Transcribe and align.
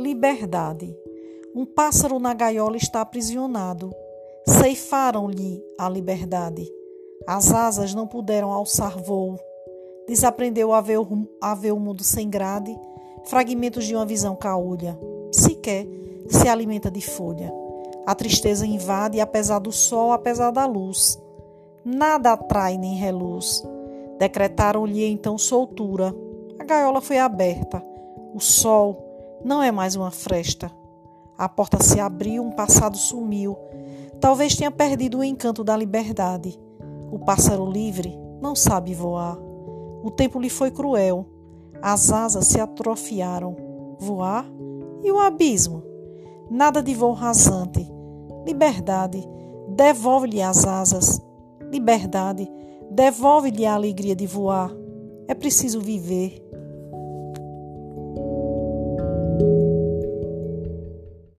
liberdade. 0.00 0.96
Um 1.54 1.66
pássaro 1.66 2.18
na 2.18 2.32
gaiola 2.32 2.76
está 2.76 3.02
aprisionado. 3.02 3.94
Ceifaram-lhe 4.46 5.62
a 5.78 5.88
liberdade. 5.88 6.66
As 7.26 7.52
asas 7.52 7.94
não 7.94 8.06
puderam 8.06 8.50
alçar 8.50 8.98
voo. 8.98 9.38
Desaprendeu 10.08 10.72
a 10.72 10.80
ver, 10.80 10.98
o, 10.98 11.06
a 11.40 11.54
ver 11.54 11.72
o 11.72 11.78
mundo 11.78 12.02
sem 12.02 12.30
grade, 12.30 12.74
fragmentos 13.24 13.84
de 13.84 13.94
uma 13.94 14.06
visão 14.06 14.34
caolha. 14.34 14.98
Sequer 15.30 15.86
se 16.28 16.48
alimenta 16.48 16.90
de 16.90 17.02
folha. 17.02 17.52
A 18.06 18.14
tristeza 18.14 18.66
invade, 18.66 19.20
apesar 19.20 19.58
do 19.58 19.70
sol, 19.70 20.12
apesar 20.12 20.50
da 20.50 20.64
luz. 20.64 21.20
Nada 21.84 22.32
atrai 22.32 22.78
nem 22.78 22.94
reluz. 22.94 23.62
Decretaram-lhe 24.18 25.04
então 25.04 25.36
soltura. 25.36 26.14
A 26.58 26.64
gaiola 26.64 27.02
foi 27.02 27.18
aberta. 27.18 27.84
O 28.34 28.40
sol 28.40 29.09
não 29.44 29.62
é 29.62 29.70
mais 29.70 29.96
uma 29.96 30.10
fresta. 30.10 30.70
A 31.38 31.48
porta 31.48 31.82
se 31.82 31.98
abriu, 31.98 32.42
um 32.42 32.50
passado 32.50 32.96
sumiu. 32.96 33.56
Talvez 34.20 34.54
tenha 34.54 34.70
perdido 34.70 35.18
o 35.18 35.24
encanto 35.24 35.64
da 35.64 35.76
liberdade. 35.76 36.58
O 37.10 37.18
pássaro 37.18 37.64
livre 37.64 38.14
não 38.40 38.54
sabe 38.54 38.94
voar. 38.94 39.38
O 40.02 40.10
tempo 40.10 40.38
lhe 40.38 40.50
foi 40.50 40.70
cruel. 40.70 41.26
As 41.80 42.12
asas 42.12 42.46
se 42.46 42.60
atrofiaram. 42.60 43.56
Voar? 43.98 44.44
E 45.02 45.10
o 45.10 45.18
abismo? 45.18 45.82
Nada 46.50 46.82
de 46.82 46.94
voo 46.94 47.12
rasante. 47.12 47.90
Liberdade, 48.44 49.26
devolve-lhe 49.68 50.42
as 50.42 50.66
asas. 50.66 51.22
Liberdade, 51.70 52.50
devolve-lhe 52.90 53.64
a 53.64 53.74
alegria 53.74 54.14
de 54.14 54.26
voar. 54.26 54.70
É 55.28 55.34
preciso 55.34 55.80
viver. 55.80 56.42